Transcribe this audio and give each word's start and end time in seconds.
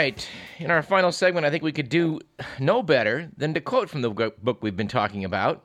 Right. 0.00 0.26
In 0.58 0.70
our 0.70 0.82
final 0.82 1.12
segment, 1.12 1.44
I 1.44 1.50
think 1.50 1.62
we 1.62 1.72
could 1.72 1.90
do 1.90 2.20
no 2.58 2.82
better 2.82 3.28
than 3.36 3.52
to 3.52 3.60
quote 3.60 3.90
from 3.90 4.00
the 4.00 4.08
book 4.08 4.62
we've 4.62 4.74
been 4.74 4.88
talking 4.88 5.26
about 5.26 5.62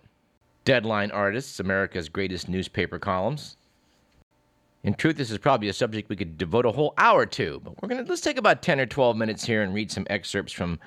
Deadline 0.65 1.09
Artists, 1.11 1.61
America's 1.61 2.09
Greatest 2.09 2.49
Newspaper 2.49 2.99
Columns. 2.99 3.55
In 4.83 4.93
truth, 4.93 5.15
this 5.15 5.31
is 5.31 5.37
probably 5.37 5.69
a 5.69 5.73
subject 5.73 6.09
we 6.09 6.17
could 6.17 6.37
devote 6.37 6.65
a 6.65 6.73
whole 6.73 6.93
hour 6.97 7.25
to, 7.27 7.61
but 7.63 7.81
we're 7.81 7.87
going 7.87 8.03
to 8.03 8.09
let's 8.09 8.21
take 8.21 8.37
about 8.37 8.61
10 8.61 8.81
or 8.81 8.85
12 8.85 9.15
minutes 9.15 9.45
here 9.45 9.63
and 9.63 9.73
read 9.73 9.89
some 9.89 10.05
excerpts 10.09 10.51
from 10.51 10.81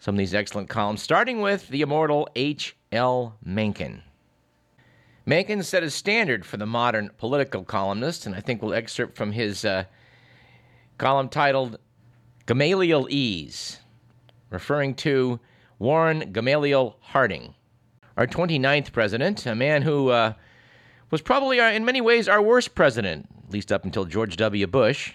some 0.00 0.16
of 0.16 0.18
these 0.18 0.34
excellent 0.34 0.68
columns, 0.68 1.00
starting 1.00 1.40
with 1.40 1.68
the 1.68 1.82
immortal 1.82 2.28
H.L. 2.34 3.36
Mencken. 3.44 4.02
Mencken 5.26 5.62
set 5.62 5.84
a 5.84 5.90
standard 5.90 6.44
for 6.44 6.56
the 6.56 6.66
modern 6.66 7.12
political 7.18 7.62
columnist, 7.62 8.26
and 8.26 8.34
I 8.34 8.40
think 8.40 8.60
we'll 8.60 8.74
excerpt 8.74 9.16
from 9.16 9.30
his 9.30 9.64
uh, 9.64 9.84
column 10.98 11.28
titled 11.28 11.78
Gamalielese, 12.50 13.78
referring 14.50 14.96
to 14.96 15.38
Warren 15.78 16.32
Gamaliel 16.32 16.96
Harding, 16.98 17.54
our 18.16 18.26
29th 18.26 18.90
president, 18.90 19.46
a 19.46 19.54
man 19.54 19.82
who 19.82 20.08
uh, 20.08 20.32
was 21.12 21.22
probably, 21.22 21.60
our, 21.60 21.70
in 21.70 21.84
many 21.84 22.00
ways, 22.00 22.28
our 22.28 22.42
worst 22.42 22.74
president, 22.74 23.28
at 23.46 23.52
least 23.52 23.70
up 23.70 23.84
until 23.84 24.04
George 24.04 24.36
W. 24.36 24.66
Bush. 24.66 25.12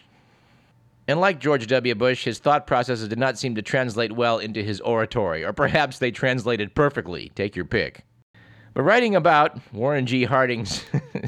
And 1.09 1.19
like 1.19 1.41
George 1.41 1.67
W. 1.67 1.93
Bush, 1.93 2.23
his 2.23 2.39
thought 2.39 2.67
processes 2.67 3.09
did 3.09 3.19
not 3.19 3.37
seem 3.37 3.53
to 3.55 3.61
translate 3.61 4.13
well 4.13 4.39
into 4.39 4.63
his 4.63 4.79
oratory, 4.79 5.43
or 5.43 5.51
perhaps 5.51 5.99
they 5.99 6.11
translated 6.11 6.73
perfectly. 6.73 7.33
Take 7.35 7.53
your 7.53 7.65
pick. 7.65 8.05
But 8.73 8.83
writing 8.83 9.13
about 9.13 9.59
Warren 9.73 10.05
G. 10.05 10.23
Harding's 10.23 10.85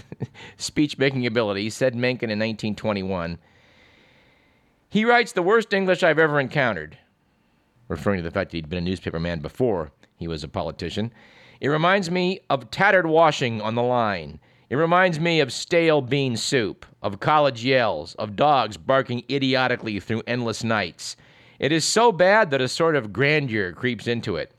speech 0.55 0.97
making 0.97 1.27
ability, 1.27 1.69
said 1.69 1.95
Mencken 1.95 2.30
in 2.30 2.39
1921, 2.39 3.38
he 4.89 5.03
writes 5.03 5.33
the 5.33 5.43
worst 5.43 5.73
English 5.73 6.02
I've 6.02 6.19
ever 6.19 6.39
encountered, 6.39 6.97
referring 7.88 8.17
to 8.19 8.23
the 8.23 8.31
fact 8.31 8.52
that 8.52 8.57
he'd 8.57 8.69
been 8.69 8.77
a 8.77 8.81
newspaper 8.81 9.19
man 9.19 9.39
before 9.39 9.91
he 10.16 10.27
was 10.27 10.43
a 10.43 10.47
politician. 10.47 11.11
It 11.59 11.67
reminds 11.69 12.09
me 12.09 12.39
of 12.49 12.71
tattered 12.71 13.08
washing 13.08 13.61
on 13.61 13.75
the 13.75 13.83
line. 13.83 14.39
It 14.69 14.75
reminds 14.75 15.19
me 15.19 15.39
of 15.39 15.52
stale 15.52 16.02
bean 16.02 16.38
soup, 16.38 16.85
of 17.02 17.19
college 17.19 17.63
yells, 17.63 18.15
of 18.15 18.35
dogs 18.35 18.77
barking 18.77 19.23
idiotically 19.30 19.99
through 19.99 20.23
endless 20.27 20.63
nights. 20.63 21.15
It 21.59 21.71
is 21.71 21.83
so 21.83 22.11
bad 22.11 22.52
that 22.52 22.61
a 22.61 22.67
sort 22.67 22.95
of 22.95 23.11
grandeur 23.11 23.73
creeps 23.73 24.08
into 24.08 24.35
it. 24.35 24.52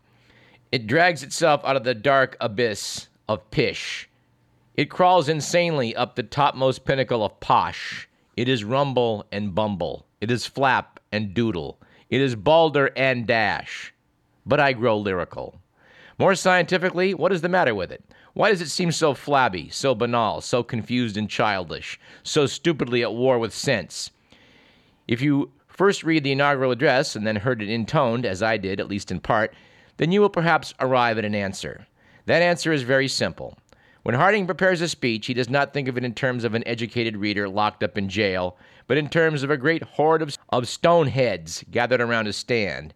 It 0.73 0.87
drags 0.87 1.23
itself 1.23 1.65
out 1.65 1.77
of 1.77 1.85
the 1.85 1.95
dark 1.95 2.37
abyss 2.41 3.09
of 3.29 3.51
pish. 3.51 4.09
It 4.75 4.91
crawls 4.91 5.29
insanely 5.29 5.95
up 5.97 6.17
the 6.17 6.23
topmost 6.23 6.85
pinnacle 6.85 7.25
of 7.25 7.41
posh. 7.41 8.09
It 8.37 8.49
is 8.49 8.65
rumble 8.65 9.27
and 9.33 9.55
bumble. 9.55 10.07
It 10.21 10.31
is 10.31 10.47
flap 10.47 11.01
and 11.13 11.35
doodle. 11.35 11.81
It 12.11 12.21
is 12.21 12.35
balder 12.35 12.91
and 12.97 13.27
dash. 13.27 13.95
But 14.45 14.61
I 14.61 14.73
grow 14.73 14.99
lyrical. 14.99 15.61
More 16.19 16.35
scientifically, 16.35 17.15
what 17.15 17.33
is 17.33 17.43
the 17.43 17.49
matter 17.49 17.75
with 17.75 17.93
it? 17.93 18.05
Why 18.35 18.51
does 18.51 18.61
it 18.61 18.69
seem 18.69 18.93
so 18.93 19.15
flabby, 19.15 19.69
so 19.69 19.95
banal, 19.95 20.41
so 20.41 20.63
confused 20.63 21.17
and 21.17 21.29
childish, 21.29 21.99
so 22.23 22.47
stupidly 22.47 23.03
at 23.03 23.15
war 23.15 23.39
with 23.39 23.55
sense? 23.55 24.11
If 25.07 25.23
you 25.23 25.53
first 25.67 26.03
read 26.03 26.25
the 26.25 26.33
inaugural 26.33 26.73
address 26.73 27.15
and 27.15 27.27
then 27.27 27.37
heard 27.37 27.63
it 27.63 27.71
intoned, 27.71 28.27
as 28.27 28.43
I 28.43 28.57
did, 28.57 28.81
at 28.81 28.89
least 28.89 29.11
in 29.11 29.21
part, 29.21 29.55
then 29.97 30.13
you 30.13 30.21
will 30.21 30.29
perhaps 30.29 30.75
arrive 30.81 31.19
at 31.19 31.25
an 31.25 31.35
answer. 31.35 31.87
That 32.27 32.43
answer 32.43 32.73
is 32.73 32.83
very 32.83 33.09
simple. 33.09 33.57
When 34.03 34.15
Harding 34.15 34.47
prepares 34.47 34.81
a 34.81 34.89
speech, 34.89 35.27
he 35.27 35.35
does 35.35 35.51
not 35.51 35.73
think 35.73 35.87
of 35.87 35.97
it 35.99 36.05
in 36.05 36.15
terms 36.15 36.45
of 36.45 36.55
an 36.55 36.67
educated 36.67 37.17
reader 37.17 37.49
locked 37.49 37.83
up 37.83 37.99
in 37.99 38.09
jail, 38.09 38.57
but 38.89 38.97
in 38.97 39.09
terms 39.09 39.45
of 39.45 39.51
a 39.51 39.57
great 39.57 39.83
horde 39.85 40.23
of, 40.23 40.37
of 40.49 40.65
stoneheads 40.65 41.63
gathered 41.71 42.01
around 42.01 42.27
a 42.27 42.33
stand. 42.33 42.93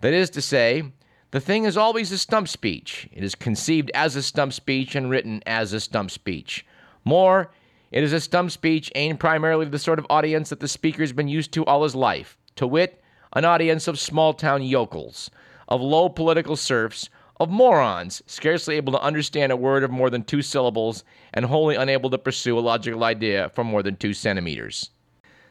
That 0.00 0.12
is 0.12 0.30
to 0.30 0.42
say, 0.42 0.92
the 1.32 1.40
thing 1.40 1.64
is 1.64 1.76
always 1.76 2.12
a 2.12 2.18
stump 2.18 2.46
speech. 2.46 3.08
It 3.10 3.24
is 3.24 3.34
conceived 3.34 3.90
as 3.94 4.14
a 4.14 4.22
stump 4.22 4.52
speech 4.52 4.94
and 4.94 5.08
written 5.08 5.42
as 5.46 5.72
a 5.72 5.80
stump 5.80 6.10
speech. 6.10 6.66
More, 7.04 7.50
it 7.90 8.04
is 8.04 8.12
a 8.12 8.20
stump 8.20 8.50
speech 8.50 8.92
aimed 8.94 9.18
primarily 9.18 9.66
at 9.66 9.72
the 9.72 9.78
sort 9.78 9.98
of 9.98 10.06
audience 10.10 10.50
that 10.50 10.60
the 10.60 10.68
speaker 10.68 11.02
has 11.02 11.12
been 11.12 11.28
used 11.28 11.52
to 11.52 11.64
all 11.64 11.82
his 11.82 11.94
life 11.94 12.36
to 12.56 12.66
wit, 12.66 13.02
an 13.32 13.46
audience 13.46 13.88
of 13.88 13.98
small 13.98 14.34
town 14.34 14.62
yokels, 14.62 15.30
of 15.68 15.80
low 15.80 16.10
political 16.10 16.56
serfs, 16.56 17.08
of 17.40 17.48
morons, 17.48 18.22
scarcely 18.26 18.76
able 18.76 18.92
to 18.92 19.00
understand 19.00 19.50
a 19.50 19.56
word 19.56 19.82
of 19.82 19.90
more 19.90 20.10
than 20.10 20.22
two 20.22 20.42
syllables 20.42 21.02
and 21.32 21.46
wholly 21.46 21.74
unable 21.74 22.10
to 22.10 22.18
pursue 22.18 22.58
a 22.58 22.60
logical 22.60 23.04
idea 23.04 23.50
for 23.54 23.64
more 23.64 23.82
than 23.82 23.96
two 23.96 24.12
centimeters. 24.12 24.90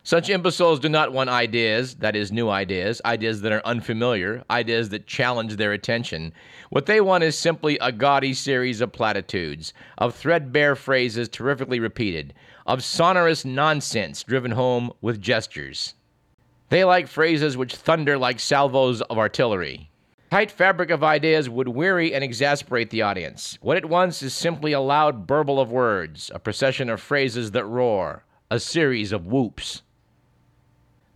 Such 0.03 0.29
imbeciles 0.29 0.79
do 0.79 0.89
not 0.89 1.13
want 1.13 1.29
ideas, 1.29 1.95
that 1.95 2.15
is, 2.15 2.31
new 2.31 2.49
ideas, 2.49 3.03
ideas 3.05 3.41
that 3.41 3.51
are 3.51 3.61
unfamiliar, 3.63 4.43
ideas 4.49 4.89
that 4.89 5.05
challenge 5.05 5.57
their 5.57 5.73
attention. 5.73 6.33
What 6.71 6.87
they 6.87 7.01
want 7.01 7.23
is 7.23 7.37
simply 7.37 7.77
a 7.79 7.91
gaudy 7.91 8.33
series 8.33 8.81
of 8.81 8.91
platitudes, 8.91 9.73
of 9.99 10.15
threadbare 10.15 10.75
phrases 10.75 11.29
terrifically 11.29 11.79
repeated, 11.79 12.33
of 12.65 12.83
sonorous 12.83 13.45
nonsense 13.45 14.23
driven 14.23 14.51
home 14.51 14.91
with 15.01 15.21
gestures. 15.21 15.93
They 16.69 16.83
like 16.83 17.07
phrases 17.07 17.55
which 17.55 17.75
thunder 17.75 18.17
like 18.17 18.39
salvos 18.39 19.01
of 19.01 19.19
artillery. 19.19 19.91
Tight 20.31 20.49
fabric 20.49 20.89
of 20.89 21.03
ideas 21.03 21.47
would 21.47 21.67
weary 21.67 22.11
and 22.15 22.23
exasperate 22.23 22.89
the 22.89 23.03
audience. 23.03 23.59
What 23.61 23.77
it 23.77 23.87
wants 23.87 24.23
is 24.23 24.33
simply 24.33 24.71
a 24.71 24.79
loud 24.79 25.27
burble 25.27 25.59
of 25.59 25.71
words, 25.71 26.31
a 26.33 26.39
procession 26.39 26.89
of 26.89 26.99
phrases 26.99 27.51
that 27.51 27.65
roar, 27.65 28.23
a 28.49 28.59
series 28.59 29.11
of 29.11 29.27
whoops. 29.27 29.83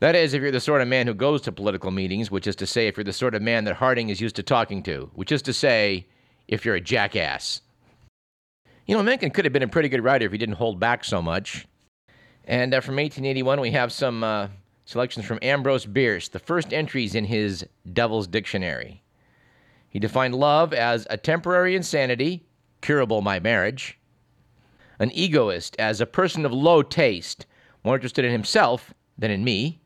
That 0.06 0.16
is, 0.16 0.36
if 0.36 0.44
you're 0.44 0.52
the 0.52 0.60
sort 0.60 0.84
of 0.84 0.88
man 0.88 1.08
who 1.08 1.16
goes 1.16 1.42
to 1.42 1.52
political 1.52 1.90
meetings, 1.90 2.30
which 2.30 2.46
is 2.46 2.56
to 2.58 2.68
say, 2.68 2.86
if 2.86 2.96
you're 2.96 3.04
the 3.04 3.12
sort 3.12 3.34
of 3.34 3.42
man 3.42 3.64
that 3.64 3.78
Harding 3.78 4.10
is 4.10 4.22
used 4.22 4.36
to 4.36 4.44
talking 4.44 4.84
to, 4.84 5.10
which 5.16 5.32
is 5.32 5.42
to 5.42 5.52
say, 5.52 6.06
if 6.48 6.64
you're 6.64 6.76
a 6.76 6.80
jackass. 6.80 7.62
You 8.86 8.96
know, 8.96 9.02
Mencken 9.02 9.32
could 9.32 9.46
have 9.46 9.52
been 9.52 9.64
a 9.64 9.68
pretty 9.68 9.90
good 9.90 10.04
writer 10.04 10.28
if 10.28 10.32
he 10.32 10.38
didn't 10.38 10.58
hold 10.58 10.80
back 10.80 11.04
so 11.04 11.24
much. 11.24 11.66
And 12.44 12.72
uh, 12.76 12.82
from 12.82 12.98
1881, 12.98 13.60
we 13.60 13.72
have 13.72 13.92
some 13.92 14.24
uh, 14.24 14.50
selections 14.86 15.26
from 15.26 15.40
Ambrose 15.42 15.88
Bierce, 15.88 16.30
the 16.30 16.38
first 16.38 16.72
entries 16.72 17.16
in 17.16 17.26
his 17.26 17.66
Devil's 17.92 18.28
Dictionary. 18.28 19.02
He 19.90 19.98
defined 19.98 20.36
love 20.36 20.72
as 20.72 21.08
a 21.10 21.18
temporary 21.18 21.76
insanity, 21.76 22.46
curable 22.80 23.24
by 23.24 23.40
marriage, 23.40 23.98
an 25.00 25.10
egoist 25.16 25.76
as 25.80 26.00
a 26.00 26.06
person 26.06 26.46
of 26.46 26.54
low 26.54 26.84
taste, 26.84 27.48
more 27.84 27.96
interested 27.96 28.24
in 28.24 28.32
himself 28.32 28.94
than 29.18 29.32
in 29.32 29.44
me, 29.44 29.82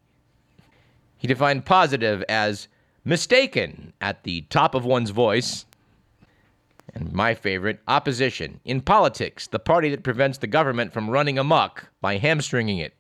he 1.19 1.28
defined 1.28 1.66
positive 1.66 2.24
as 2.28 2.68
mistaken 3.03 3.94
at 4.02 4.24
the 4.24 4.41
top 4.44 4.74
of 4.74 4.85
one's 4.85 5.12
voice. 5.12 5.66
And 6.96 7.13
my 7.13 7.35
favorite, 7.35 7.81
opposition. 7.88 8.59
In 8.66 8.81
politics, 8.81 9.46
the 9.46 9.59
party 9.59 9.90
that 9.90 10.02
prevents 10.02 10.40
the 10.40 10.47
government 10.47 10.91
from 10.91 11.09
running 11.09 11.38
amok 11.38 11.90
by 12.02 12.18
hamstringing 12.18 12.80
it. 12.80 12.96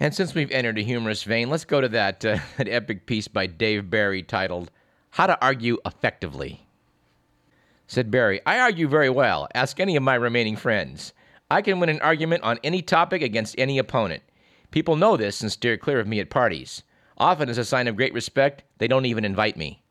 And 0.00 0.14
since 0.14 0.34
we've 0.34 0.50
entered 0.50 0.78
a 0.78 0.82
humorous 0.82 1.24
vein, 1.24 1.50
let's 1.50 1.64
go 1.64 1.80
to 1.80 1.88
that, 1.90 2.24
uh, 2.24 2.38
that 2.56 2.68
epic 2.68 3.04
piece 3.06 3.28
by 3.28 3.46
Dave 3.46 3.90
Barry 3.90 4.22
titled 4.22 4.70
How 5.10 5.26
to 5.26 5.44
Argue 5.44 5.78
Effectively. 5.84 6.66
Said 7.88 8.10
Barry, 8.10 8.40
I 8.46 8.58
argue 8.58 8.88
very 8.88 9.10
well. 9.10 9.48
Ask 9.54 9.78
any 9.78 9.96
of 9.96 10.02
my 10.02 10.14
remaining 10.14 10.56
friends. 10.56 11.12
I 11.50 11.60
can 11.60 11.78
win 11.80 11.90
an 11.90 12.00
argument 12.00 12.42
on 12.42 12.58
any 12.64 12.80
topic 12.80 13.22
against 13.22 13.54
any 13.58 13.76
opponent. 13.76 14.22
People 14.70 14.96
know 14.96 15.18
this 15.18 15.42
and 15.42 15.52
steer 15.52 15.76
clear 15.76 16.00
of 16.00 16.06
me 16.06 16.18
at 16.18 16.30
parties. 16.30 16.82
Often, 17.18 17.48
as 17.48 17.58
a 17.58 17.64
sign 17.64 17.88
of 17.88 17.96
great 17.96 18.14
respect, 18.14 18.64
they 18.78 18.88
don't 18.88 19.06
even 19.06 19.24
invite 19.24 19.56
me. 19.56 19.82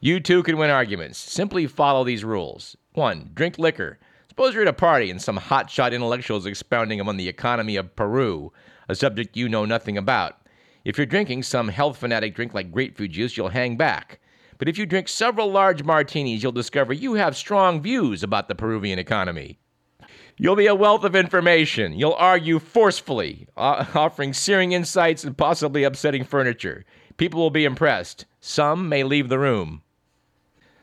You 0.00 0.18
too 0.18 0.42
can 0.42 0.56
win 0.56 0.70
arguments. 0.70 1.18
Simply 1.18 1.66
follow 1.66 2.02
these 2.02 2.24
rules. 2.24 2.76
1. 2.94 3.30
Drink 3.34 3.58
liquor. 3.58 3.98
Suppose 4.28 4.54
you're 4.54 4.62
at 4.62 4.68
a 4.68 4.72
party 4.72 5.10
and 5.10 5.20
some 5.20 5.38
hotshot 5.38 5.92
intellectual 5.92 6.38
is 6.38 6.46
expounding 6.46 7.00
on 7.00 7.16
the 7.18 7.28
economy 7.28 7.76
of 7.76 7.94
Peru, 7.94 8.52
a 8.88 8.94
subject 8.94 9.36
you 9.36 9.48
know 9.48 9.64
nothing 9.64 9.98
about. 9.98 10.38
If 10.84 10.96
you're 10.96 11.06
drinking 11.06 11.44
some 11.44 11.68
health 11.68 11.98
fanatic 11.98 12.34
drink 12.34 12.54
like 12.54 12.72
grapefruit 12.72 13.12
juice, 13.12 13.36
you'll 13.36 13.50
hang 13.50 13.76
back. 13.76 14.18
But 14.58 14.68
if 14.68 14.78
you 14.78 14.86
drink 14.86 15.08
several 15.08 15.50
large 15.50 15.84
martinis, 15.84 16.42
you'll 16.42 16.52
discover 16.52 16.92
you 16.92 17.14
have 17.14 17.36
strong 17.36 17.80
views 17.80 18.22
about 18.22 18.48
the 18.48 18.54
Peruvian 18.54 18.98
economy. 18.98 19.58
You'll 20.42 20.56
be 20.56 20.66
a 20.66 20.74
wealth 20.74 21.04
of 21.04 21.14
information. 21.14 21.92
You'll 21.92 22.14
argue 22.14 22.58
forcefully, 22.58 23.46
uh, 23.56 23.84
offering 23.94 24.32
searing 24.32 24.72
insights 24.72 25.22
and 25.22 25.38
possibly 25.38 25.84
upsetting 25.84 26.24
furniture. 26.24 26.84
People 27.16 27.40
will 27.40 27.50
be 27.50 27.64
impressed. 27.64 28.24
Some 28.40 28.88
may 28.88 29.04
leave 29.04 29.28
the 29.28 29.38
room. 29.38 29.82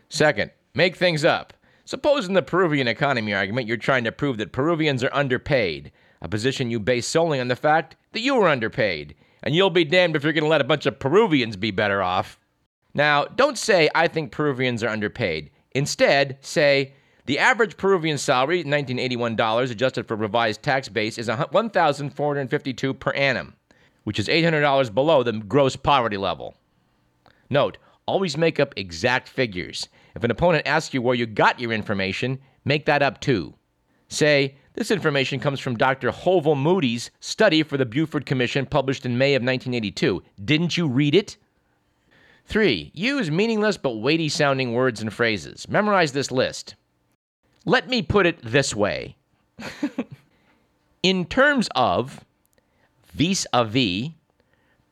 Second, 0.07 0.51
make 0.73 0.95
things 0.95 1.25
up. 1.25 1.51
Suppose 1.83 2.25
in 2.25 2.35
the 2.35 2.41
Peruvian 2.41 2.87
economy 2.87 3.33
argument 3.33 3.67
you're 3.67 3.75
trying 3.75 4.05
to 4.05 4.13
prove 4.13 4.37
that 4.37 4.53
Peruvians 4.53 5.03
are 5.03 5.13
underpaid, 5.13 5.91
a 6.21 6.29
position 6.29 6.71
you 6.71 6.79
base 6.79 7.05
solely 7.05 7.41
on 7.41 7.49
the 7.49 7.57
fact 7.57 7.97
that 8.13 8.21
you 8.21 8.37
are 8.37 8.47
underpaid, 8.47 9.13
and 9.43 9.53
you'll 9.53 9.69
be 9.69 9.83
damned 9.83 10.15
if 10.15 10.23
you're 10.23 10.31
going 10.31 10.45
to 10.45 10.49
let 10.49 10.61
a 10.61 10.63
bunch 10.63 10.85
of 10.85 10.99
Peruvians 10.99 11.57
be 11.57 11.71
better 11.71 12.01
off. 12.01 12.39
Now, 12.93 13.25
don't 13.25 13.57
say, 13.57 13.89
I 13.93 14.07
think 14.07 14.31
Peruvians 14.31 14.83
are 14.85 14.89
underpaid. 14.89 15.51
Instead, 15.71 16.37
say, 16.39 16.93
the 17.29 17.37
average 17.37 17.77
Peruvian 17.77 18.17
salary, 18.17 18.63
$1981 18.63 19.69
adjusted 19.69 20.07
for 20.07 20.15
revised 20.15 20.63
tax 20.63 20.89
base, 20.89 21.19
is 21.19 21.27
1,452 21.27 22.93
per 22.95 23.11
annum, 23.11 23.53
which 24.03 24.17
is 24.17 24.27
$800 24.27 24.91
below 24.95 25.21
the 25.21 25.33
gross 25.33 25.75
poverty 25.75 26.17
level. 26.17 26.55
Note, 27.47 27.77
always 28.07 28.35
make 28.35 28.59
up 28.59 28.73
exact 28.75 29.29
figures. 29.29 29.89
If 30.15 30.23
an 30.23 30.31
opponent 30.31 30.65
asks 30.65 30.91
you 30.91 31.03
where 31.03 31.13
you 31.13 31.27
got 31.27 31.59
your 31.59 31.71
information, 31.71 32.39
make 32.65 32.87
that 32.87 33.03
up 33.03 33.21
too. 33.21 33.53
Say, 34.07 34.55
this 34.73 34.89
information 34.89 35.39
comes 35.39 35.59
from 35.59 35.77
Dr. 35.77 36.09
Hovell 36.09 36.57
Moody's 36.57 37.11
study 37.19 37.61
for 37.61 37.77
the 37.77 37.85
Buford 37.85 38.25
Commission 38.25 38.65
published 38.65 39.05
in 39.05 39.19
May 39.19 39.35
of 39.35 39.43
1982. 39.43 40.23
Didn't 40.43 40.77
you 40.77 40.87
read 40.87 41.13
it? 41.13 41.37
3. 42.45 42.89
Use 42.95 43.29
meaningless 43.29 43.77
but 43.77 43.97
weighty 43.97 44.29
sounding 44.29 44.73
words 44.73 44.99
and 44.99 45.13
phrases. 45.13 45.69
Memorize 45.69 46.13
this 46.13 46.31
list. 46.31 46.73
Let 47.65 47.89
me 47.89 48.01
put 48.01 48.25
it 48.25 48.39
this 48.41 48.75
way 48.75 49.15
In 51.03 51.25
terms 51.25 51.69
of, 51.75 52.25
vis 53.13 53.47
a 53.53 53.63
vis, 53.63 54.09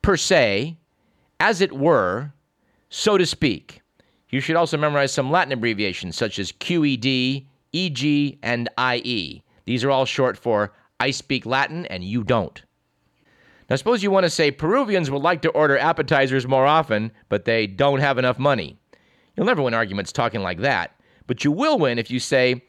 per 0.02 0.16
se, 0.16 0.78
as 1.40 1.60
it 1.62 1.74
were, 1.74 2.31
so 2.90 3.18
to 3.18 3.25
speak. 3.25 3.81
You 4.30 4.40
should 4.40 4.56
also 4.56 4.78
memorize 4.78 5.14
some 5.14 5.31
Latin 5.31 5.54
abbreviations 5.54 6.16
such 6.16 6.40
as 6.40 6.52
QED, 6.52 7.46
EG, 7.74 8.40
and 8.42 8.70
IE. 8.80 9.44
These 9.66 9.84
are 9.84 9.92
all 9.92 10.06
short 10.06 10.38
for 10.38 10.74
I 11.00 11.12
speak 11.12 11.46
Latin 11.46 11.86
and 11.88 12.04
you 12.04 12.24
don't. 12.24 12.62
Now, 13.70 13.75
suppose 13.75 14.02
you 14.02 14.12
want 14.12 14.24
to 14.24 14.30
say 14.30 14.50
Peruvians 14.50 15.12
would 15.12 15.22
like 15.22 15.42
to 15.42 15.50
order 15.50 15.78
appetizers 15.78 16.48
more 16.48 16.66
often, 16.66 17.12
but 17.28 17.44
they 17.44 17.68
don't 17.68 18.00
have 18.00 18.18
enough 18.18 18.40
money. 18.40 18.78
You'll 19.36 19.46
never 19.46 19.62
win 19.62 19.74
arguments 19.74 20.13
talking 20.13 20.42
like 20.42 20.60
that, 20.60 20.97
but 21.27 21.44
you 21.44 21.51
will 21.51 21.77
win 21.77 22.00
if 22.00 22.09
you 22.09 22.19
say, 22.19 22.63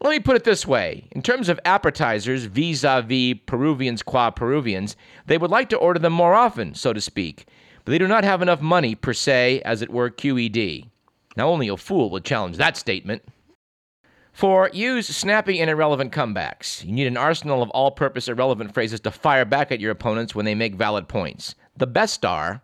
let 0.00 0.10
me 0.10 0.20
put 0.20 0.36
it 0.36 0.44
this 0.44 0.66
way. 0.66 1.08
In 1.12 1.22
terms 1.22 1.48
of 1.48 1.58
appetizers 1.64 2.44
vis 2.44 2.84
a 2.84 3.00
vis 3.00 3.38
Peruvians 3.46 4.02
qua 4.02 4.30
Peruvians, 4.30 4.96
they 5.26 5.38
would 5.38 5.50
like 5.50 5.70
to 5.70 5.78
order 5.78 5.98
them 5.98 6.12
more 6.12 6.34
often, 6.34 6.74
so 6.74 6.92
to 6.92 7.00
speak, 7.00 7.46
but 7.84 7.92
they 7.92 7.98
do 7.98 8.08
not 8.08 8.24
have 8.24 8.42
enough 8.42 8.60
money 8.60 8.94
per 8.94 9.12
se, 9.12 9.62
as 9.64 9.80
it 9.80 9.90
were 9.90 10.10
QED. 10.10 10.88
Now, 11.36 11.48
only 11.48 11.68
a 11.68 11.76
fool 11.76 12.10
would 12.10 12.24
challenge 12.24 12.56
that 12.56 12.76
statement. 12.76 13.22
4. 14.32 14.70
Use 14.72 15.06
snappy 15.06 15.60
and 15.60 15.70
irrelevant 15.70 16.12
comebacks. 16.12 16.84
You 16.84 16.92
need 16.92 17.06
an 17.06 17.16
arsenal 17.16 17.62
of 17.62 17.70
all 17.70 17.92
purpose 17.92 18.28
irrelevant 18.28 18.74
phrases 18.74 19.00
to 19.00 19.10
fire 19.10 19.44
back 19.44 19.70
at 19.70 19.80
your 19.80 19.92
opponents 19.92 20.34
when 20.34 20.44
they 20.44 20.56
make 20.56 20.74
valid 20.74 21.08
points. 21.08 21.54
The 21.76 21.86
best 21.86 22.24
are 22.24 22.60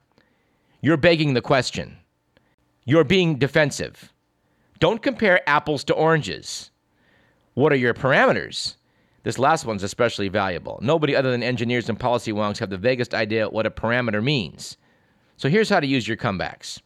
you're 0.83 0.97
begging 0.97 1.35
the 1.35 1.43
question, 1.43 1.99
you're 2.85 3.05
being 3.05 3.37
defensive. 3.37 4.13
Don't 4.81 5.03
compare 5.03 5.49
apples 5.49 5.85
to 5.85 5.95
oranges. 5.95 6.71
What 7.55 7.73
are 7.73 7.77
your 7.77 7.95
parameters? 7.95 8.77
This 9.23 9.39
last 9.39 9.67
one's 9.67 9.83
especially 9.83 10.29
valuable. 10.29 10.79
Nobody 10.83 11.15
other 11.15 11.31
than 11.31 11.43
engineers 11.43 11.91
and 11.91 12.01
policy 12.01 12.33
wonks 12.33 12.59
have 12.59 12.71
the 12.71 12.79
vaguest 12.79 13.13
idea 13.13 13.51
what 13.51 13.67
a 13.67 13.71
parameter 13.71 14.25
means. 14.25 14.79
So 15.37 15.51
here's 15.51 15.69
how 15.69 15.81
to 15.81 15.87
use 15.87 16.09
your 16.09 16.17
comebacks. 16.17 16.81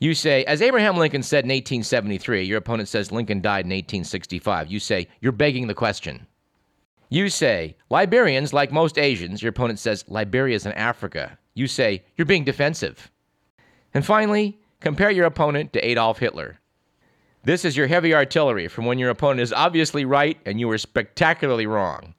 You 0.00 0.14
say, 0.14 0.44
as 0.46 0.60
Abraham 0.60 0.96
Lincoln 0.96 1.22
said 1.22 1.44
in 1.44 1.50
1873, 1.50 2.42
your 2.42 2.58
opponent 2.58 2.88
says 2.88 3.12
Lincoln 3.12 3.40
died 3.40 3.66
in 3.66 3.70
1865. 3.70 4.68
You 4.68 4.80
say, 4.80 5.06
you're 5.20 5.30
begging 5.30 5.68
the 5.68 5.74
question. 5.74 6.26
You 7.08 7.28
say, 7.28 7.76
Liberians, 7.88 8.52
like 8.52 8.72
most 8.72 8.98
Asians, 8.98 9.40
your 9.40 9.50
opponent 9.50 9.78
says, 9.78 10.04
Liberia's 10.08 10.66
in 10.66 10.72
Africa. 10.72 11.38
You 11.54 11.68
say, 11.68 12.02
you're 12.16 12.26
being 12.26 12.42
defensive. 12.42 13.12
And 13.94 14.04
finally, 14.04 14.58
compare 14.80 15.12
your 15.12 15.26
opponent 15.26 15.72
to 15.74 15.86
Adolf 15.86 16.18
Hitler. 16.18 16.58
This 17.44 17.64
is 17.64 17.76
your 17.76 17.88
heavy 17.88 18.14
artillery 18.14 18.68
from 18.68 18.86
when 18.86 18.98
your 18.98 19.10
opponent 19.10 19.40
is 19.40 19.52
obviously 19.52 20.04
right 20.04 20.38
and 20.46 20.60
you 20.60 20.68
were 20.68 20.78
spectacularly 20.78 21.66
wrong. 21.66 22.14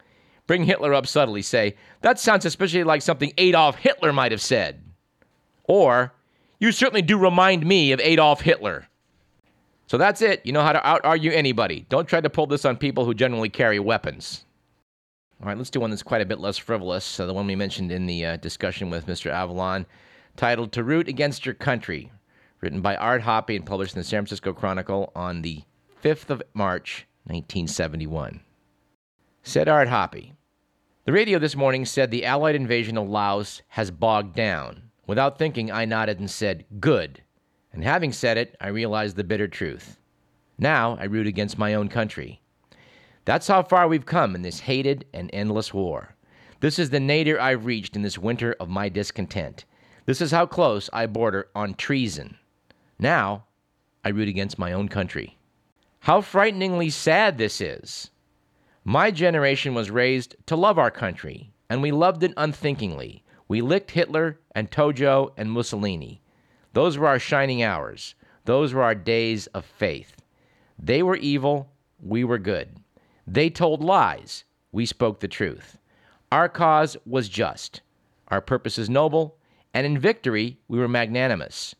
Bring 0.48 0.66
Hitler 0.66 0.94
up 0.94 1.08
subtly. 1.08 1.42
Say, 1.42 1.76
that 2.02 2.20
sounds 2.20 2.46
especially 2.46 2.84
like 2.84 3.02
something 3.02 3.32
Adolf 3.38 3.78
Hitler 3.78 4.12
might 4.12 4.34
have 4.34 4.42
said. 4.42 4.82
Or, 5.64 6.14
you 6.60 6.74
certainly 6.74 7.02
do 7.02 7.18
remind 7.18 7.66
me 7.66 7.94
of 7.94 8.02
Adolf 8.02 8.42
Hitler. 8.42 8.88
So 9.88 9.98
that's 9.98 10.22
it. 10.22 10.46
You 10.46 10.52
know 10.52 10.64
how 10.64 10.74
to 10.74 10.86
out 10.86 11.02
argue 11.06 11.32
anybody. 11.32 11.86
Don't 11.88 12.08
try 12.08 12.20
to 12.20 12.30
pull 12.30 12.48
this 12.48 12.66
on 12.66 12.76
people 12.76 13.06
who 13.06 13.14
generally 13.14 13.50
carry 13.50 13.80
weapons. 13.80 14.44
All 15.42 15.48
right, 15.48 15.58
let's 15.58 15.70
do 15.70 15.80
one 15.80 15.90
that's 15.90 16.04
quite 16.04 16.22
a 16.22 16.26
bit 16.26 16.40
less 16.40 16.58
frivolous. 16.58 17.18
The 17.18 17.34
one 17.34 17.48
we 17.48 17.56
mentioned 17.56 17.92
in 17.92 18.06
the 18.06 18.26
uh, 18.26 18.38
discussion 18.38 18.90
with 18.90 19.08
Mr. 19.08 19.32
Avlon, 19.32 19.86
titled 20.36 20.72
To 20.74 20.84
Root 20.84 21.08
Against 21.08 21.46
Your 21.46 21.56
Country, 21.56 22.12
written 22.64 22.80
by 22.80 22.96
Art 22.96 23.24
Hoppe 23.24 23.58
and 23.58 23.66
published 23.66 23.94
in 23.94 24.00
the 24.00 24.06
San 24.06 24.22
Francisco 24.22 24.54
Chronicle 24.54 25.12
on 25.14 25.42
the 25.42 25.64
5th 26.02 26.30
of 26.30 26.42
March, 26.54 27.06
1971. 27.26 28.40
Said 29.44 29.68
Art 29.68 29.90
Hoppe, 29.90 30.32
The 31.04 31.12
radio 31.12 31.40
this 31.40 31.58
morning 31.58 31.84
said 31.84 32.10
the 32.10 32.24
Allied 32.24 32.56
invasion 32.56 32.98
of 32.98 33.10
Laos 33.10 33.62
has 33.68 33.92
bogged 33.92 34.34
down. 34.34 34.84
Without 35.06 35.38
thinking, 35.38 35.74
I 35.74 35.84
nodded 35.84 36.20
and 36.20 36.32
said, 36.32 36.64
Good. 36.80 37.22
And 37.74 37.84
having 37.84 38.14
said 38.14 38.38
it, 38.38 38.56
I 38.62 38.70
realized 38.70 39.18
the 39.18 39.26
bitter 39.26 39.50
truth. 39.50 40.00
Now 40.58 40.98
I 41.02 41.04
root 41.04 41.28
against 41.28 41.58
my 41.58 41.74
own 41.74 41.90
country. 41.90 42.42
That's 43.26 43.48
how 43.48 43.64
far 43.64 43.90
we've 43.90 44.06
come 44.06 44.36
in 44.36 44.42
this 44.42 44.62
hated 44.62 45.06
and 45.14 45.30
endless 45.34 45.74
war. 45.74 46.16
This 46.62 46.80
is 46.80 46.92
the 46.92 47.02
nadir 47.02 47.42
I've 47.42 47.66
reached 47.66 47.98
in 47.98 48.04
this 48.04 48.18
winter 48.18 48.56
of 48.58 48.70
my 48.70 48.88
discontent. 48.88 49.66
This 50.06 50.22
is 50.22 50.32
how 50.32 50.46
close 50.46 50.90
I 50.94 51.08
border 51.08 51.50
on 51.54 51.74
treason. 51.74 52.38
Now 53.00 53.46
I 54.04 54.10
root 54.10 54.28
against 54.28 54.60
my 54.60 54.74
own 54.74 54.88
country. 54.88 55.38
How 56.00 56.22
frighteningly 56.22 56.90
sad 56.90 57.38
this 57.38 57.62
is. 57.62 58.12
My 58.84 59.12
generation 59.12 59.74
was 59.74 59.90
raised 59.90 60.36
to 60.48 60.56
love 60.56 60.78
our 60.78 60.92
country, 60.92 61.54
and 61.70 61.82
we 61.82 61.92
loved 61.92 62.24
it 62.24 62.34
unthinkingly. 62.36 63.24
We 63.48 63.62
licked 63.62 63.92
Hitler 63.92 64.40
and 64.54 64.70
Tojo 64.70 65.32
and 65.38 65.52
Mussolini. 65.52 66.22
Those 66.74 66.98
were 66.98 67.08
our 67.08 67.20
shining 67.20 67.64
hours. 67.64 68.16
Those 68.46 68.74
were 68.74 68.84
our 68.84 68.96
days 68.96 69.48
of 69.48 69.64
faith. 69.64 70.18
They 70.78 71.02
were 71.02 71.16
evil, 71.16 71.72
we 72.02 72.24
were 72.24 72.38
good. 72.38 72.78
They 73.26 73.50
told 73.50 73.82
lies, 73.82 74.44
we 74.74 74.86
spoke 74.86 75.20
the 75.22 75.28
truth. 75.30 75.78
Our 76.32 76.50
cause 76.50 76.98
was 77.06 77.30
just, 77.30 77.82
our 78.28 78.42
purpose 78.42 78.78
is 78.78 78.90
noble, 78.90 79.38
and 79.74 79.86
in 79.86 79.98
victory 79.98 80.58
we 80.68 80.78
were 80.78 80.88
magnanimous. 80.90 81.76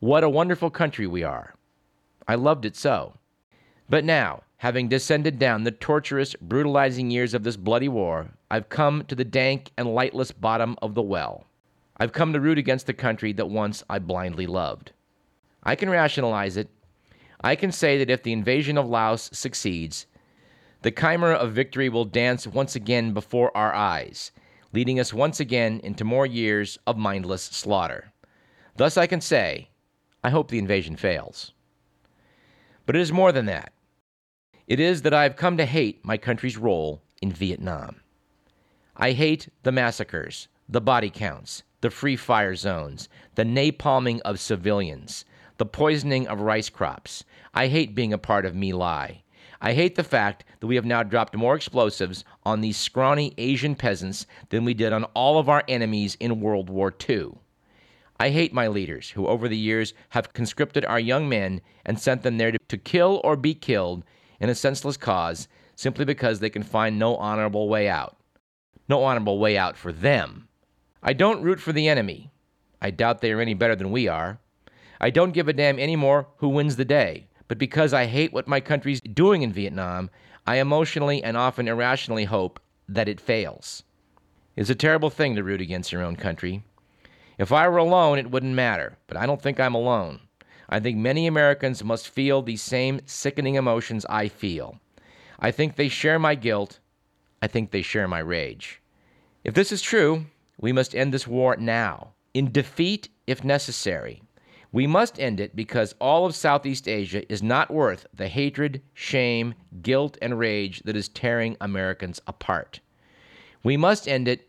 What 0.00 0.22
a 0.22 0.28
wonderful 0.28 0.70
country 0.70 1.08
we 1.08 1.24
are. 1.24 1.56
I 2.28 2.36
loved 2.36 2.64
it 2.64 2.76
so. 2.76 3.14
But 3.88 4.04
now, 4.04 4.44
having 4.58 4.88
descended 4.88 5.40
down 5.40 5.64
the 5.64 5.72
torturous, 5.72 6.36
brutalizing 6.40 7.10
years 7.10 7.34
of 7.34 7.42
this 7.42 7.56
bloody 7.56 7.88
war, 7.88 8.28
I've 8.48 8.68
come 8.68 9.04
to 9.06 9.16
the 9.16 9.24
dank 9.24 9.72
and 9.76 9.92
lightless 9.92 10.30
bottom 10.30 10.76
of 10.80 10.94
the 10.94 11.02
well. 11.02 11.46
I've 11.96 12.12
come 12.12 12.32
to 12.32 12.40
root 12.40 12.58
against 12.58 12.86
the 12.86 12.94
country 12.94 13.32
that 13.32 13.50
once 13.50 13.82
I 13.90 13.98
blindly 13.98 14.46
loved. 14.46 14.92
I 15.64 15.74
can 15.74 15.90
rationalize 15.90 16.56
it. 16.56 16.68
I 17.40 17.56
can 17.56 17.72
say 17.72 17.98
that 17.98 18.10
if 18.10 18.22
the 18.22 18.32
invasion 18.32 18.78
of 18.78 18.86
Laos 18.86 19.28
succeeds, 19.32 20.06
the 20.82 20.92
chimera 20.92 21.34
of 21.34 21.54
victory 21.54 21.88
will 21.88 22.04
dance 22.04 22.46
once 22.46 22.76
again 22.76 23.12
before 23.12 23.56
our 23.56 23.74
eyes, 23.74 24.30
leading 24.72 25.00
us 25.00 25.12
once 25.12 25.40
again 25.40 25.80
into 25.82 26.04
more 26.04 26.24
years 26.24 26.78
of 26.86 26.96
mindless 26.96 27.42
slaughter. 27.42 28.12
Thus 28.76 28.96
I 28.96 29.08
can 29.08 29.20
say, 29.20 29.70
I 30.28 30.30
hope 30.30 30.50
the 30.50 30.58
invasion 30.58 30.94
fails. 30.94 31.52
But 32.84 32.94
it 32.94 33.00
is 33.00 33.10
more 33.10 33.32
than 33.32 33.46
that. 33.46 33.72
It 34.66 34.78
is 34.78 35.00
that 35.00 35.14
I 35.14 35.22
have 35.22 35.36
come 35.36 35.56
to 35.56 35.64
hate 35.64 36.04
my 36.04 36.18
country's 36.18 36.58
role 36.58 37.00
in 37.22 37.32
Vietnam. 37.32 38.02
I 38.94 39.12
hate 39.12 39.48
the 39.62 39.72
massacres, 39.72 40.48
the 40.68 40.82
body 40.82 41.08
counts, 41.08 41.62
the 41.80 41.88
free 41.88 42.14
fire 42.14 42.54
zones, 42.54 43.08
the 43.36 43.44
napalming 43.44 44.20
of 44.20 44.38
civilians, 44.38 45.24
the 45.56 45.64
poisoning 45.64 46.28
of 46.28 46.42
rice 46.42 46.68
crops. 46.68 47.24
I 47.54 47.68
hate 47.68 47.94
being 47.94 48.12
a 48.12 48.18
part 48.18 48.44
of 48.44 48.54
My 48.54 48.72
Lai. 48.72 49.22
I 49.62 49.72
hate 49.72 49.94
the 49.94 50.04
fact 50.04 50.44
that 50.60 50.66
we 50.66 50.76
have 50.76 50.84
now 50.84 51.02
dropped 51.02 51.34
more 51.34 51.54
explosives 51.54 52.22
on 52.44 52.60
these 52.60 52.76
scrawny 52.76 53.32
Asian 53.38 53.74
peasants 53.74 54.26
than 54.50 54.66
we 54.66 54.74
did 54.74 54.92
on 54.92 55.04
all 55.14 55.38
of 55.38 55.48
our 55.48 55.64
enemies 55.68 56.18
in 56.20 56.42
World 56.42 56.68
War 56.68 56.94
II. 57.08 57.38
I 58.20 58.30
hate 58.30 58.52
my 58.52 58.66
leaders 58.66 59.10
who, 59.10 59.26
over 59.26 59.48
the 59.48 59.56
years, 59.56 59.94
have 60.10 60.32
conscripted 60.32 60.84
our 60.84 60.98
young 60.98 61.28
men 61.28 61.60
and 61.84 62.00
sent 62.00 62.22
them 62.22 62.36
there 62.36 62.52
to, 62.52 62.76
kill 62.76 63.20
or 63.22 63.36
be 63.36 63.54
killed 63.54 64.04
in 64.40 64.48
a 64.48 64.54
senseless 64.54 64.96
cause 64.96 65.46
simply 65.76 66.04
because 66.04 66.40
they 66.40 66.50
can 66.50 66.64
find 66.64 66.98
no 66.98 67.16
honorable 67.16 67.68
way 67.68 67.88
out. 67.88 68.16
No 68.88 69.04
honorable 69.04 69.38
way 69.38 69.56
out 69.56 69.76
for 69.76 69.92
them. 69.92 70.48
I 71.02 71.12
don't 71.12 71.42
root 71.42 71.60
for 71.60 71.72
the 71.72 71.88
enemy. 71.88 72.32
I 72.82 72.90
doubt 72.90 73.20
they 73.20 73.30
are 73.30 73.40
any 73.40 73.54
better 73.54 73.76
than 73.76 73.92
we 73.92 74.08
are. 74.08 74.40
I 75.00 75.10
don't 75.10 75.32
give 75.32 75.46
a 75.46 75.52
damn 75.52 75.78
anymore 75.78 76.26
who 76.38 76.48
wins 76.48 76.74
the 76.76 76.84
day. 76.84 77.28
But 77.46 77.58
because 77.58 77.94
I 77.94 78.06
hate 78.06 78.32
what 78.32 78.48
my 78.48 78.60
country's 78.60 79.00
doing 79.00 79.42
in 79.42 79.52
Vietnam, 79.52 80.10
I 80.46 80.56
emotionally 80.56 81.22
and 81.22 81.36
often 81.36 81.68
irrationally 81.68 82.24
hope 82.24 82.60
that 82.88 83.08
it 83.08 83.20
fails. 83.20 83.84
It's 84.56 84.70
a 84.70 84.74
terrible 84.74 85.10
thing 85.10 85.36
to 85.36 85.44
root 85.44 85.60
against 85.60 85.92
your 85.92 86.02
own 86.02 86.16
country. 86.16 86.64
If 87.38 87.52
I 87.52 87.68
were 87.68 87.78
alone, 87.78 88.18
it 88.18 88.30
wouldn't 88.30 88.54
matter, 88.54 88.98
but 89.06 89.16
I 89.16 89.24
don't 89.24 89.40
think 89.40 89.60
I'm 89.60 89.76
alone. 89.76 90.20
I 90.68 90.80
think 90.80 90.98
many 90.98 91.26
Americans 91.26 91.84
must 91.84 92.08
feel 92.08 92.42
these 92.42 92.60
same 92.60 93.00
sickening 93.06 93.54
emotions 93.54 94.04
I 94.10 94.28
feel. 94.28 94.80
I 95.38 95.52
think 95.52 95.76
they 95.76 95.88
share 95.88 96.18
my 96.18 96.34
guilt. 96.34 96.80
I 97.40 97.46
think 97.46 97.70
they 97.70 97.82
share 97.82 98.08
my 98.08 98.18
rage. 98.18 98.82
If 99.44 99.54
this 99.54 99.70
is 99.70 99.80
true, 99.80 100.26
we 100.58 100.72
must 100.72 100.96
end 100.96 101.14
this 101.14 101.28
war 101.28 101.56
now, 101.56 102.14
in 102.34 102.50
defeat 102.50 103.08
if 103.28 103.44
necessary. 103.44 104.20
We 104.72 104.86
must 104.86 105.20
end 105.20 105.38
it 105.40 105.54
because 105.56 105.94
all 106.00 106.26
of 106.26 106.34
Southeast 106.34 106.88
Asia 106.88 107.30
is 107.32 107.42
not 107.42 107.70
worth 107.70 108.06
the 108.12 108.28
hatred, 108.28 108.82
shame, 108.92 109.54
guilt, 109.80 110.18
and 110.20 110.38
rage 110.38 110.82
that 110.82 110.96
is 110.96 111.08
tearing 111.08 111.56
Americans 111.60 112.20
apart. 112.26 112.80
We 113.62 113.76
must 113.76 114.08
end 114.08 114.28
it 114.28 114.47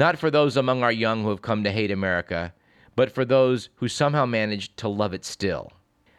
not 0.00 0.18
for 0.18 0.30
those 0.30 0.56
among 0.56 0.82
our 0.82 0.90
young 0.90 1.22
who 1.22 1.28
have 1.28 1.42
come 1.42 1.62
to 1.62 1.70
hate 1.70 1.90
America, 1.90 2.54
but 2.96 3.12
for 3.12 3.22
those 3.22 3.68
who 3.76 3.86
somehow 3.86 4.24
managed 4.24 4.74
to 4.78 4.88
love 4.88 5.12
it 5.12 5.26
still. 5.26 5.70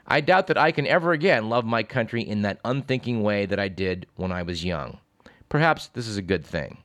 I 0.06 0.22
doubt 0.22 0.46
that 0.48 0.58
I 0.58 0.72
can 0.72 0.86
ever 0.86 1.14
again 1.14 1.50
love 1.50 1.66
my 1.66 1.82
country 1.82 2.22
in 2.22 2.44
that 2.44 2.60
unthinking 2.64 3.24
way 3.24 3.48
that 3.48 3.60
I 3.60 3.70
did 3.70 4.06
when 4.16 4.32
I 4.32 4.44
was 4.44 4.64
young. 4.64 5.00
Perhaps 5.50 5.88
this 5.88 6.08
is 6.08 6.16
a 6.16 6.22
good 6.22 6.46
thing. 6.46 6.78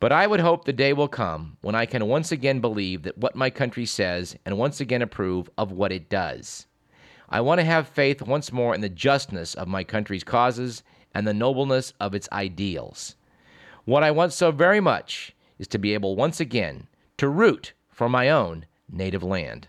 But 0.00 0.10
I 0.10 0.26
would 0.26 0.40
hope 0.40 0.64
the 0.64 0.72
day 0.72 0.94
will 0.94 1.06
come 1.06 1.58
when 1.60 1.74
I 1.74 1.84
can 1.84 2.08
once 2.08 2.32
again 2.32 2.60
believe 2.60 3.02
that 3.02 3.18
what 3.18 3.36
my 3.36 3.50
country 3.50 3.84
says 3.84 4.36
and 4.46 4.56
once 4.56 4.80
again 4.80 5.02
approve 5.02 5.50
of 5.58 5.70
what 5.70 5.92
it 5.92 6.08
does. 6.08 6.66
I 7.28 7.42
want 7.42 7.60
to 7.60 7.64
have 7.66 7.88
faith 7.88 8.22
once 8.22 8.50
more 8.50 8.74
in 8.74 8.80
the 8.80 8.88
justness 8.88 9.54
of 9.54 9.68
my 9.68 9.84
country's 9.84 10.24
causes 10.24 10.82
and 11.14 11.26
the 11.26 11.34
nobleness 11.34 11.92
of 12.00 12.14
its 12.14 12.26
ideals. 12.32 13.16
What 13.84 14.02
I 14.02 14.12
want 14.12 14.32
so 14.32 14.50
very 14.50 14.80
much 14.80 15.35
is 15.58 15.68
to 15.68 15.78
be 15.78 15.94
able 15.94 16.16
once 16.16 16.40
again 16.40 16.86
to 17.18 17.28
root 17.28 17.72
for 17.90 18.08
my 18.08 18.28
own 18.28 18.66
native 18.90 19.22
land. 19.22 19.68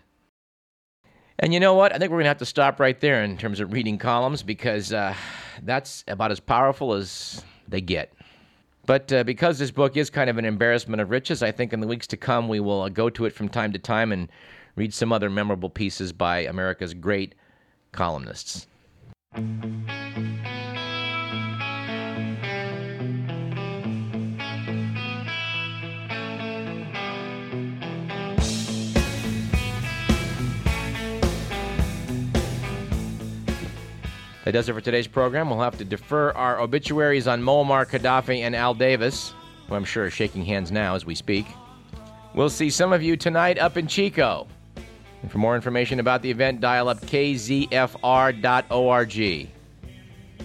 And 1.38 1.54
you 1.54 1.60
know 1.60 1.74
what? 1.74 1.94
I 1.94 1.98
think 1.98 2.10
we're 2.10 2.16
going 2.16 2.24
to 2.24 2.30
have 2.30 2.38
to 2.38 2.46
stop 2.46 2.80
right 2.80 3.00
there 3.00 3.22
in 3.22 3.36
terms 3.36 3.60
of 3.60 3.72
reading 3.72 3.96
columns 3.96 4.42
because 4.42 4.92
uh, 4.92 5.14
that's 5.62 6.04
about 6.08 6.32
as 6.32 6.40
powerful 6.40 6.94
as 6.94 7.44
they 7.68 7.80
get. 7.80 8.12
But 8.86 9.12
uh, 9.12 9.22
because 9.22 9.58
this 9.58 9.70
book 9.70 9.96
is 9.96 10.10
kind 10.10 10.30
of 10.30 10.38
an 10.38 10.44
embarrassment 10.44 11.00
of 11.00 11.10
riches, 11.10 11.42
I 11.42 11.52
think 11.52 11.72
in 11.72 11.80
the 11.80 11.86
weeks 11.86 12.06
to 12.08 12.16
come 12.16 12.48
we 12.48 12.58
will 12.58 12.82
uh, 12.82 12.88
go 12.88 13.10
to 13.10 13.26
it 13.26 13.34
from 13.34 13.48
time 13.48 13.72
to 13.72 13.78
time 13.78 14.12
and 14.12 14.28
read 14.76 14.94
some 14.94 15.12
other 15.12 15.30
memorable 15.30 15.70
pieces 15.70 16.12
by 16.12 16.40
America's 16.40 16.94
great 16.94 17.34
columnists. 17.92 18.66
That 34.48 34.52
does 34.52 34.66
it 34.70 34.72
for 34.72 34.80
today's 34.80 35.06
program. 35.06 35.50
We'll 35.50 35.60
have 35.60 35.76
to 35.76 35.84
defer 35.84 36.30
our 36.30 36.58
obituaries 36.58 37.28
on 37.28 37.42
Muammar 37.42 37.86
Gaddafi 37.86 38.38
and 38.38 38.56
Al 38.56 38.72
Davis, 38.72 39.34
who 39.68 39.74
I'm 39.74 39.84
sure 39.84 40.06
are 40.06 40.10
shaking 40.10 40.42
hands 40.42 40.72
now 40.72 40.94
as 40.94 41.04
we 41.04 41.14
speak. 41.14 41.44
We'll 42.32 42.48
see 42.48 42.70
some 42.70 42.94
of 42.94 43.02
you 43.02 43.14
tonight 43.14 43.58
up 43.58 43.76
in 43.76 43.86
Chico. 43.86 44.48
And 45.20 45.30
for 45.30 45.36
more 45.36 45.54
information 45.54 46.00
about 46.00 46.22
the 46.22 46.30
event, 46.30 46.62
dial 46.62 46.88
up 46.88 46.98
kzfr.org. 47.02 48.00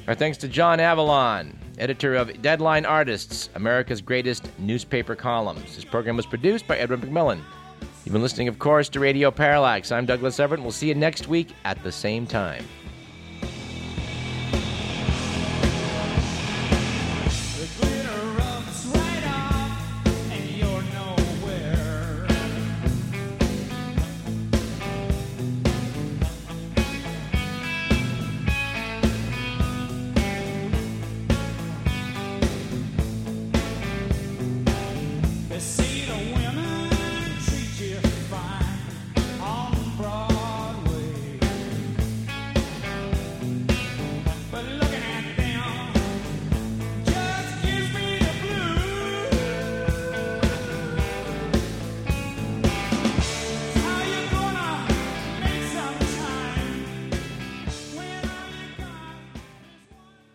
Our 0.06 0.16
thanks 0.16 0.38
to 0.40 0.50
John 0.50 0.80
Avlon, 0.80 1.56
editor 1.78 2.16
of 2.16 2.42
Deadline 2.42 2.86
Artists, 2.86 3.50
America's 3.56 4.02
greatest 4.02 4.50
newspaper 4.60 5.16
columns. 5.16 5.78
This 5.78 5.86
program 5.86 6.18
was 6.18 6.26
produced 6.26 6.68
by 6.68 6.78
Edwin 6.78 7.00
McMillan. 7.00 7.40
You've 8.04 8.12
been 8.12 8.22
listening, 8.22 8.50
of 8.50 8.60
course, 8.60 8.90
to 8.90 9.00
Radio 9.00 9.32
Parallax. 9.32 9.94
I'm 9.94 10.06
Douglas 10.06 10.42
Everett. 10.42 10.62
We'll 10.62 10.74
see 10.74 10.90
you 10.90 10.96
next 10.96 11.30
week 11.30 11.54
at 11.64 11.82
the 11.84 11.92
same 11.94 12.28
time. 12.28 12.66